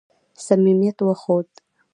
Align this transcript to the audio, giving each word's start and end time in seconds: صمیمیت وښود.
صمیمیت 0.45 0.97
وښود. 1.07 1.49